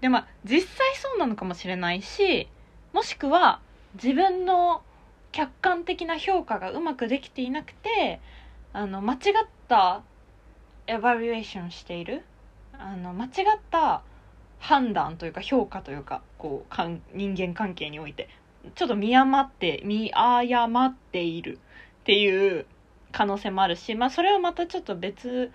[0.00, 2.48] でまあ実際そうなのかもしれないし
[2.94, 3.60] もしくは
[4.02, 4.80] 自分の
[5.30, 8.20] 客観的な評価がうまくできていなくて
[8.72, 9.20] あの間違っ
[9.68, 10.00] た
[10.86, 12.24] エバリュエーションしている
[12.72, 13.30] あの間違っ
[13.70, 14.02] た
[14.58, 18.30] 判断というか評価というかこうかん人間関係において
[18.74, 21.58] ちょっと見誤って見誤っている
[22.00, 22.64] っていう
[23.12, 25.52] 可能性もあるし、まあ、それはまたちょっと別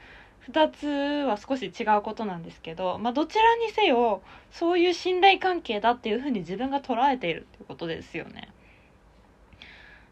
[0.52, 0.88] 2つ
[1.28, 8.50] は少し違うことなんですけど、まあ、どちらにせよそういう信頼関係だっていうふうに自分が捉えているっていうことですよね。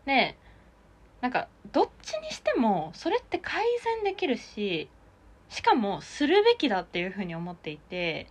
[0.05, 0.37] で
[1.19, 4.89] なんかどっちにしてもそれって改善できるし
[5.49, 8.27] しかもするべきだっていうふうに思っていて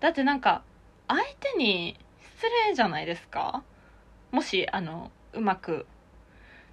[0.00, 0.62] だってなんか
[1.08, 3.62] 相手に失礼じゃないですか
[4.32, 5.86] もしあのうまく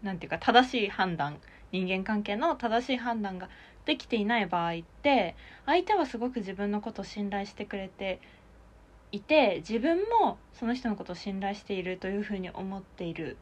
[0.02, 1.38] なんていうか正しい判断
[1.72, 3.50] 人間関係の正しい判断が
[3.86, 8.20] できていない場合って相手はすごく自分のことを信頼してくれて
[9.12, 13.38] いて自分もその人のことを信頼しているというふうに思っている。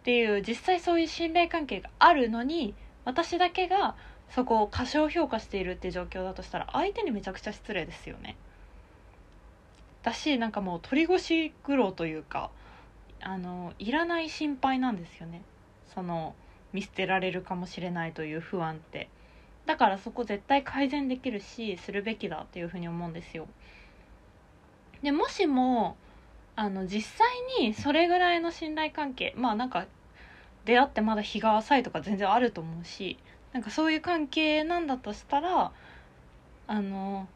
[0.00, 2.74] っていう実際そういう信頼関係があるのに
[3.06, 3.96] 私だけが
[4.28, 8.36] そこを過小評価しているっていう状況だとしたら相手にめちゃくちゃ失礼ですよね。
[10.02, 12.50] だしなんかもう鳥越苦労というか
[13.22, 15.40] あのいらない心配なんですよね。
[15.94, 16.34] その
[16.74, 19.08] 見捨てられるかもしれないという不安って。
[19.66, 23.46] だからそこ絶対改善できるしするべきだっていうふうに思うんですよ
[25.02, 25.96] でもしも
[26.56, 27.28] あの実際
[27.60, 29.86] にそれぐらいの信頼関係まあなんか
[30.64, 33.18] 出会ってまだ日が浅いとか全然あると思うし
[33.52, 35.72] なんかそういう関係なんだとしたら
[36.66, 37.28] あの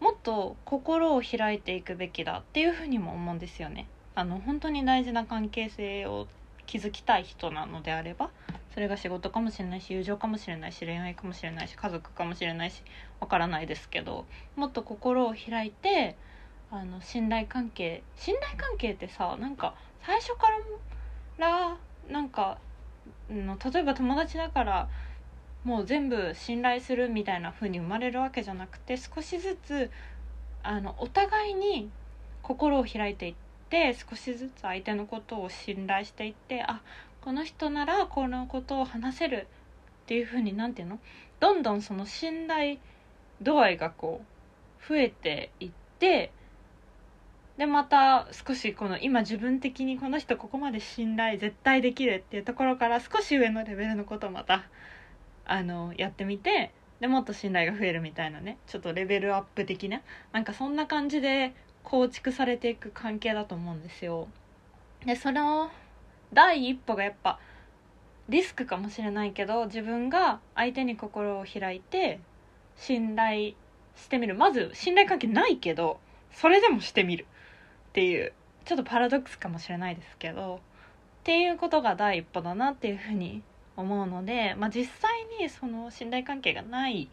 [0.00, 3.86] もっと心を開いていくべきだっていうふうにも思うんですよね。
[4.14, 6.26] あの本当に大事な関係性を
[6.66, 8.30] 築きたい人なのであれば
[8.74, 12.82] それが仕事かもしれないし友情かもしれないし恋愛かもしれないし家族かもしれないし
[13.18, 16.16] わからないですけどもっと心を開いて
[16.70, 20.46] あの信頼関係信頼関係ってさなんか最初か
[21.38, 21.78] ら
[22.08, 22.58] なんか
[23.28, 24.88] の例えば友達だから
[25.64, 29.90] もう全部信頼するみたいな風に生まれるわけじゃなくて少しずつ
[30.62, 31.90] あのお互いに
[32.42, 33.34] 心を開いていっ
[33.68, 36.80] て少しずつ相手のことを信頼していってあ
[37.22, 39.46] この人ならこのことを話せる
[40.04, 40.98] っていう風に何て言うの？
[41.38, 42.78] どんどんその信頼
[43.42, 46.32] 度合いがこう増えていって
[47.56, 54.64] でまた少しこの今自分的にこの人ここまで信頼絶対できるっていうところから少し上のレベルのことをまた
[55.44, 60.00] あのやってみてでもっと信頼が増えるみたいなねちょっとレベルアップ的な
[60.32, 64.28] なんかそんな感じで構築されていく関係だと思うんですよ。
[65.06, 65.70] でその
[66.32, 67.38] 第一歩がやっぱ
[68.28, 72.20] リスクかもしれないけど自分が相手に心を開いて
[72.76, 73.54] 信頼
[73.96, 74.34] してみる。
[74.34, 75.98] まず信頼関係ないけど
[76.32, 77.26] それでもしてみる。
[77.90, 78.32] っていう
[78.64, 80.58] ちょっとパラドックスかもしれないですけどっ
[81.24, 83.42] ていうことが第一歩だなっていうふうに
[83.76, 87.10] 思うので、まあ、実際にその信頼関係がない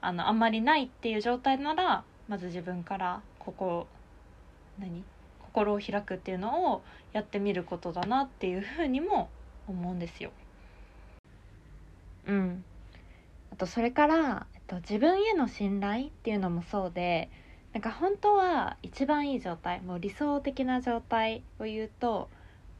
[0.00, 3.86] あのあんまりないっていう状態ならまず自分からここ
[4.78, 5.02] 何？
[5.56, 6.82] 心を開くっていうのを
[7.14, 9.30] やってみることだなっていうふうにも
[9.66, 10.30] 思うんですよ。
[12.26, 12.64] うん、
[13.52, 17.30] あとそれから、えっと、自分への信頼っていうのもそうで
[17.72, 22.28] なんか本当は一番いい状態もう理想的な状態を言うと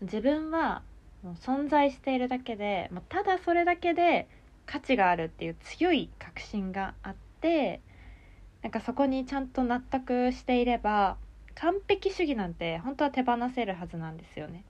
[0.03, 0.83] 自分は
[1.23, 4.29] もう存在しているだけでもうただそれだけで
[4.67, 7.81] 価値があるっていう強い確信があって
[8.63, 11.17] なんかそこにちゃんと納得していれば
[11.57, 14.65] 完璧主義なんて本当は手放せるはずなんですよね。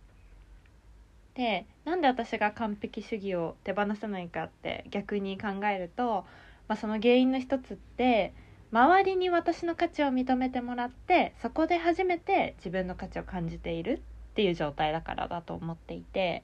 [1.34, 6.24] でなんで私が完璧主義を手放せないかって逆に考えると、
[6.66, 8.32] まあ、その原因の一つって
[8.72, 16.42] 周りに私の価値を認めてもらってそこで初めて自分の価値を感じているっていう状態だからだと思っていて、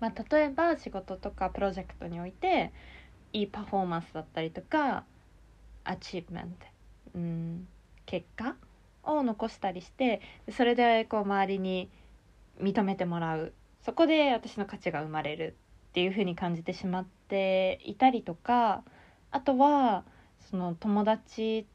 [0.00, 2.72] まあ、例えば仕事とかプロジェクトにおいて
[3.32, 5.04] いいパフォーマンスだったりとか
[5.84, 6.66] アチーブメント、
[7.14, 7.68] うん、
[8.06, 8.56] 結果
[9.06, 11.88] を残したりしてそれでこう周りに
[12.60, 13.52] 認めてもらう。
[13.82, 15.54] そこで私の価値が生まれる
[15.90, 18.82] っていうふうに感じてしまっていたりとか
[19.30, 20.02] あとは
[20.50, 21.66] その友達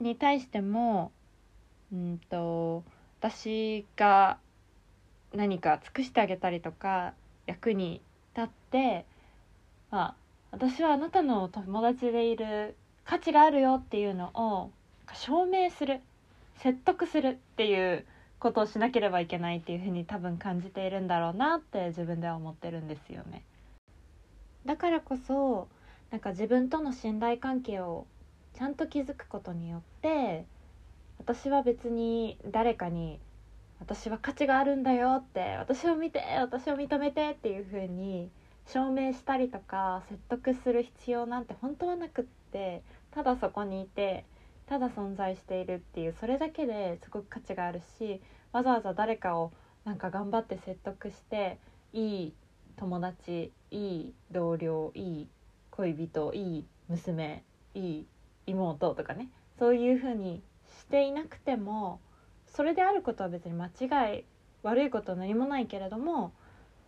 [0.00, 1.10] に対しても
[1.92, 2.84] うんと
[3.20, 4.38] 私が
[5.34, 7.14] 何か尽くしてあげたりとか
[7.46, 8.00] 役に
[8.36, 9.06] 立って、
[9.90, 10.14] まあ、
[10.50, 14.70] 私はあなたの友達でいる価値があるよっていうのを
[15.12, 16.00] 証明する。
[16.58, 18.06] 説得するっていう
[18.38, 23.42] ことをしなければいけないっていうふうに多分感じているんだろうなって自分では思ってるんですよね。
[24.64, 25.68] だからこそ
[26.10, 28.06] なんか自分との信頼関係を
[28.54, 30.44] ちゃんと築くことによって
[31.18, 33.20] 私は別に誰かに
[33.80, 38.30] 私は価値があるんだよって私を見て私を認めてっていう風に
[38.66, 42.82] 証明したりとか説得する必要なんて本当はなくって
[43.12, 44.24] ただそこにいて
[44.66, 48.20] ただ存在しているっていうそれだけですごく価値があるし
[48.52, 49.52] わざわざ誰かを
[49.84, 51.58] なんか頑張って説得して
[51.92, 52.34] いい
[52.76, 55.28] 友達いい同僚いい
[55.70, 57.44] 恋人いい娘
[57.74, 58.06] いい
[58.46, 60.42] 妹とかねそういう風に
[60.80, 62.00] していなくても
[62.46, 64.24] それであることは別に間違い
[64.62, 66.32] 悪いことは何もないけれども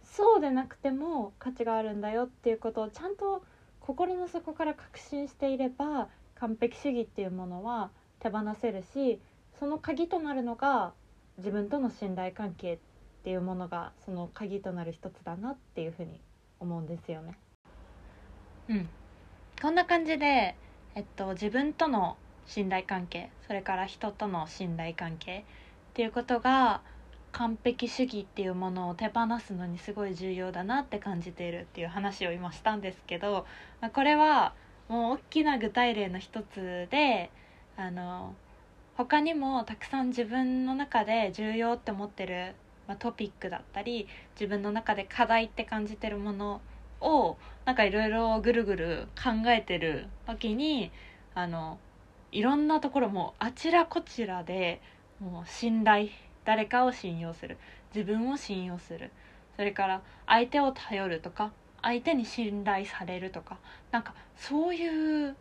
[0.02, 3.42] そうでなくても価値があるんだよっていうことをちゃんと
[3.80, 6.08] 心の底から確信していれば
[6.40, 9.20] 完璧主義っていうものは手放せるし
[9.58, 10.92] その鍵となるのが
[11.38, 12.78] 自分との信頼関係っ
[13.24, 16.20] ていうものがその鍵となる一つだなっていうふうに
[16.60, 17.36] 思うんですよね。
[18.68, 18.88] うん、
[19.60, 20.56] こんな感じで、
[20.94, 22.16] えっと、自分との
[22.46, 25.44] 信頼関係それから人との信頼関係
[25.90, 26.82] っていうことが
[27.32, 33.46] 完璧主義っていうものを手放すのにすごい重要だなって感じているっていう話を今したんですけど
[33.80, 34.54] まあこれは
[34.88, 37.30] もう大きな具体例の一つで
[37.76, 38.34] あの
[38.96, 42.54] 他にもたくさん自分の中で重要って思ってる、
[42.88, 46.60] まあ、トピックだったり自分の中で課題って感じてるもの
[47.00, 50.90] をなんかいろいろぐるぐる考えてる時に
[51.34, 51.78] あの
[52.32, 54.80] いろんなところもあちらこちらで
[55.20, 56.08] もう信頼
[56.44, 57.58] 誰かを信用する
[57.94, 59.10] 自分を信用する。
[59.56, 61.50] それから相手を頼るとか
[61.82, 63.58] 相手に信頼されるとか
[63.90, 65.36] なんかそういう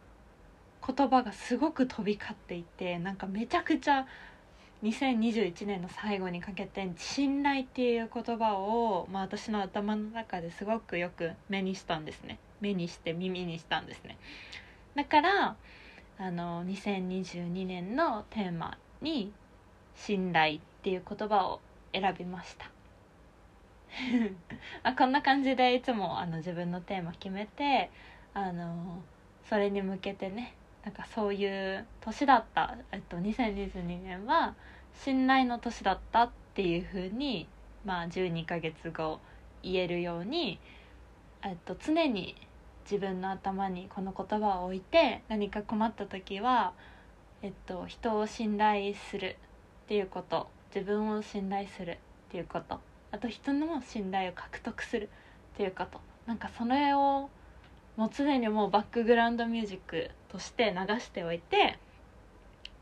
[0.85, 4.05] 言葉がすごく飛び交っていてなんかめちゃくちゃ
[4.83, 12.37] 2021年の最後にかけて信頼っていう言葉を、まあ、私の頭の中ですごくよく目にしたんですね。
[12.61, 14.17] 目にして耳にしたんですね。
[14.95, 15.55] だから
[16.19, 19.31] あの2022年のテーマに
[19.95, 21.59] 「信頼」っていう言葉を
[21.91, 22.76] 選びました。
[24.83, 27.89] あこんな感じでいつもあの自分のテーマ決めて
[28.33, 29.01] あの
[29.49, 34.55] それに向けてねなんかそういう年だった、えっと、2022年は
[34.93, 37.47] 信頼の年だったっていうふうに、
[37.83, 39.19] まあ、12ヶ月後
[39.63, 40.59] 言えるように、
[41.43, 42.35] えっと、常に
[42.89, 46.73] 自分の頭にこの言葉を置いて何か困った時は、
[47.41, 49.35] えっと、人を信頼する
[49.85, 52.79] っていうこと自分を信頼するっていうこと。
[53.11, 55.09] あと人の信頼を獲得する
[55.53, 57.29] っていうことなんかそれを
[57.95, 61.79] もう常にもうバックグラウンドミュージックとして流しておいて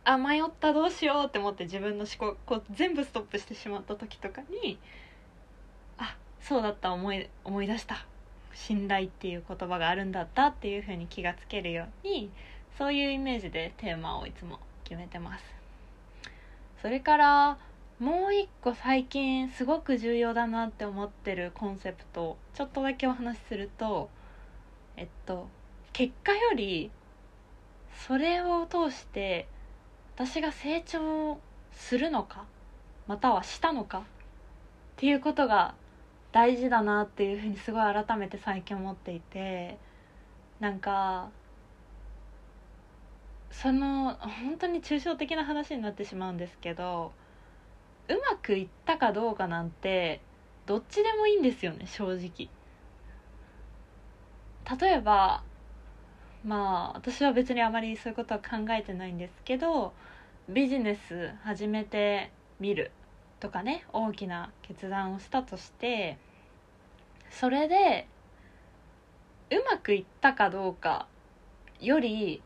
[0.03, 4.77] あ迷ったどうしようって思って自分の思考こう全部ストップしてしまった時とかに
[5.97, 8.05] あそうだった思い思い出した。
[8.55, 12.31] 信頼っていう言葉があるんだったっていうふうに気がつけるように
[12.77, 15.43] そういうイメージでテーマをいつも決めてます。
[16.81, 17.57] それから
[17.99, 24.09] もう一個最近すごく重要だなって思ってるコンセプトちょっとだけお話しすると
[24.97, 25.47] えっと
[25.93, 26.91] 結果より
[28.05, 29.47] それを通して
[30.15, 31.39] 私が成長
[31.71, 32.43] するのか
[33.07, 34.01] またはしたのかっ
[34.97, 35.73] ていうことが
[36.33, 39.77] 大事だなっていうふうにすごい改めて最近思っていて
[40.59, 41.29] なんか
[43.51, 47.13] その本当に抽象的な話になってしまうんですけど
[48.07, 50.21] うまくいったかどうかなんて
[50.65, 52.49] どっちでもいいんですよね正直。
[54.79, 55.43] 例えば
[56.43, 59.93] まあ私は別にあまりそういうことは考えてないんですけど
[60.49, 62.91] ビジネス始めてみる
[63.39, 66.17] とかね大きな決断をしたとして
[67.29, 68.07] それで
[69.51, 71.07] うまくいったかどうか
[71.79, 72.41] より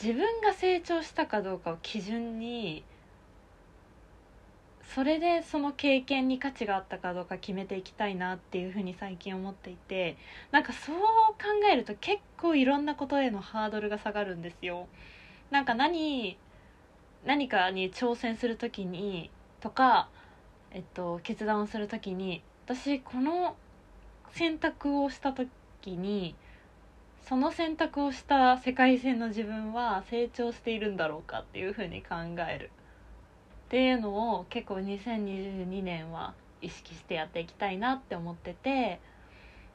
[0.00, 2.84] 自分が成長したかどうかを基準に
[4.94, 10.16] それでその経験に価値があったかどうか決めていきたいなっていうふうに最近思っていて
[10.50, 11.36] なんかそう考
[11.72, 14.88] えると結構いろんなことへのハードルが下がるんですよ。
[15.52, 16.36] なんか何
[17.24, 19.30] 何かに挑戦する時に
[19.60, 20.08] とか、
[20.72, 23.56] えっと、決断をする時に私この
[24.32, 25.48] 選択をした時
[25.92, 26.34] に
[27.28, 32.16] その選択をした世界線の自分は成長しているんだろうかっていうふうに考
[32.48, 32.70] える
[33.70, 38.98] っていうのを結構2022年は意識してやっていきたいなって思ってて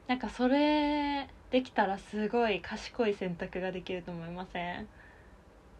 [0.06, 4.86] なんかそれできたらすごい賢い選択ができると思いません？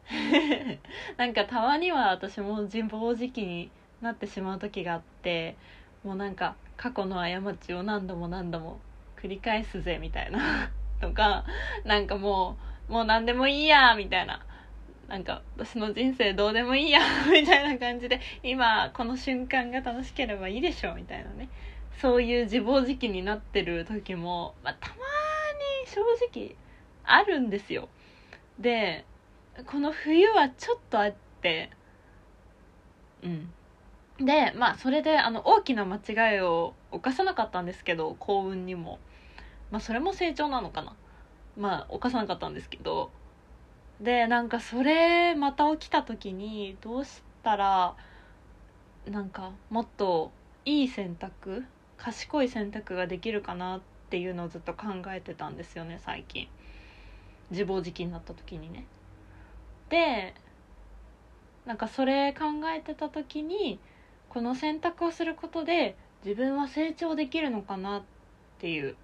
[1.18, 5.54] なんかたまには私も自暴自棄になってしまう時があって
[6.02, 8.80] もうなんか過去の過ちを何度も何度も
[9.20, 10.70] 繰り返すぜみたいな。
[11.02, 11.44] とか
[11.84, 12.56] なんかも
[12.88, 14.40] うもう何でもいいやみたいな。
[15.08, 17.00] なんか私の人生どうでもいいや
[17.30, 21.48] みたいな感じで今この瞬間が楽しければいいでしょみたいなね。
[22.00, 25.00] そういう自暴自棄になってる時も、まあ、たまに
[25.86, 26.54] 正直
[27.04, 27.88] あるんですよ。
[28.58, 29.04] で
[29.66, 31.70] この冬はちょっとあって
[33.22, 33.52] うん。
[34.18, 38.98] でまあそれであの大きな間違いを犯さなかったんですけど幸運にも。
[39.70, 40.96] まあそれも成長なのかな。
[41.56, 43.10] まあ犯さなかったんですけど
[44.00, 47.96] でなんかそれまた起きた時にどうしたら
[49.06, 50.32] なんかもっと
[50.64, 51.64] いい選択
[51.96, 53.80] 賢い選択ができるかなっ
[54.10, 56.48] ていうのをずっと考えてたんですよね最近。
[57.50, 58.84] 自暴自棄になった時にね。
[59.88, 60.34] で
[61.64, 62.44] なんかそれ考
[62.76, 63.78] えてた時に
[64.28, 68.02] この選択をすることで自分は成長できるのかなっ
[68.58, 68.96] ていう。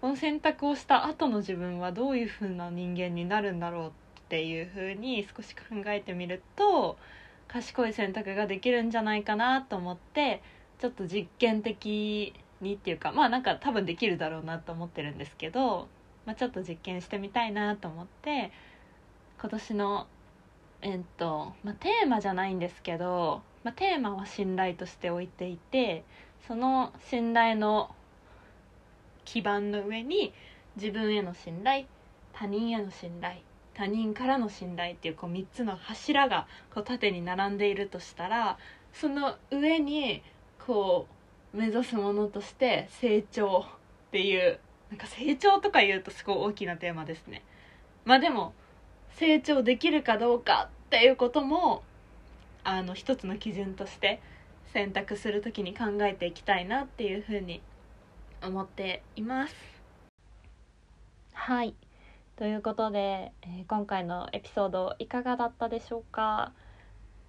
[0.00, 3.92] この選択をした後の自分はどういう風な人間になるんだろう
[4.26, 6.98] っていう風に少し考えてみると
[7.46, 10.42] 賢い選択ができるんじゃないかなと思って
[10.80, 15.86] ちょっと実験的にっていうかまあなんか多分できるだろうなと思ってるんですけど、
[16.26, 18.50] まあ、ちょっと実験してみたいなと思って
[19.40, 20.06] 今年の
[20.82, 26.04] えっと、まあ、テーマじゃないんですけど、まあ、テーマは信頼として置いていて
[26.48, 27.94] その信頼の
[29.24, 30.34] 基盤の上に
[30.76, 31.86] 自分への信頼
[32.32, 33.45] 他人への信頼
[33.76, 38.56] 他人からの信頼っていうこう3つの柱がこう縦に並んでいるとしたら
[38.94, 40.22] その上に
[40.66, 41.06] こ
[41.52, 43.66] う目指すものとして成長
[44.08, 44.58] っていう
[44.90, 47.42] なんか成長とか言うとすごい大きなテーマですね。
[48.06, 48.54] まあでも
[49.16, 51.82] 成長できるかどうかっていうことも
[52.64, 54.20] あの一つの基準として
[54.72, 57.60] 選択する時に考えていきたいなっていうふうに
[58.42, 59.54] 思っています。
[61.34, 61.74] はい。
[62.36, 66.52] ということで、えー、今回のエピソードいかがだったでしょうか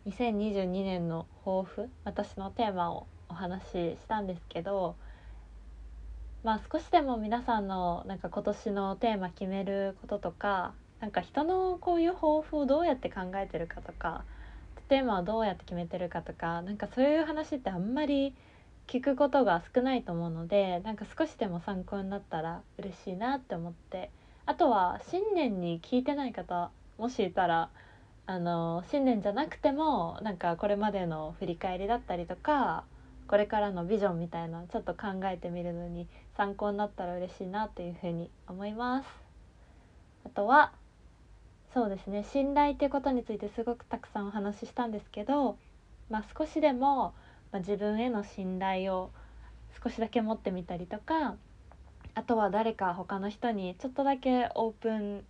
[0.06, 4.98] ？2022年の抱負私のテーマをお話ししたんですけど
[6.44, 14.26] まあ少しでも皆さんのなんか今年のテーマ決めることとかなんか人のこういう抱負をどうやって考えてるかとか
[14.90, 18.36] テーマをどうやって決めてるかとかなんかそういう話ってあんまり
[18.88, 24.10] 聞くことが少ないと思うのでなんか少しでも参考になったら嬉しいなって思って
[24.48, 27.70] あとは新年に聞いてない方もしいたら
[28.26, 32.86] あの新年じゃなくてもなんかこれまでの振り返りだったりとか
[33.28, 39.10] これからのビジョンみたいなちょっと考えてみるのに参考になったら嬉しいなというふうに思います。
[40.26, 40.72] あとは
[41.74, 45.58] そうですね信頼っていうことについてすごくたくさんお話ししたんですけど、
[46.10, 47.14] まあ、少しでも、
[47.52, 49.12] ま、自分への信頼を
[49.84, 51.36] 少しだけ持ってみたりとか
[52.18, 55.24] あとは誰か他の人にちょっとだけオープン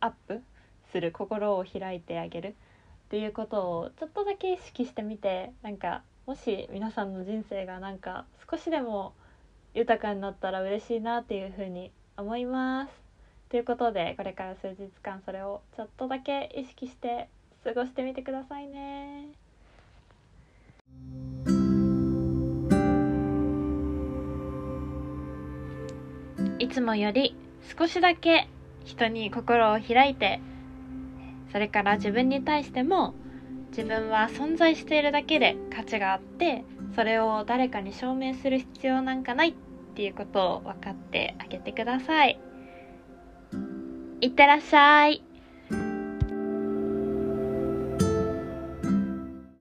[0.00, 0.42] アップ
[0.90, 2.52] する心を開いてあげるっ
[3.10, 9.12] ていうことをちょっとだけ意識してみてなんかもし皆さんの人生がなんか少しでも
[9.72, 12.92] 豊かになったら嬉しいなっていうふうに思います。
[13.48, 17.28] ということでこれから数日間それをちょっとだけ意識して
[17.62, 19.28] 過ごしてみてくださいね。
[26.62, 27.34] いつもより
[27.76, 28.48] 少しだけ
[28.84, 30.40] 人に心を開いて
[31.50, 33.14] それから自分に対しても
[33.70, 39.54] 自分は存在しているだけで価値があってそれを誰かに証明する必要なんかないっ
[39.96, 42.40] ていうことを分かってあげてください。
[44.20, 45.31] いってらっしゃい。